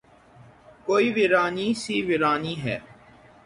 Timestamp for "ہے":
2.63-2.77